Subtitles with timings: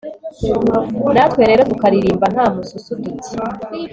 [1.13, 3.31] natwe rero tukaririmba nta mususu tuti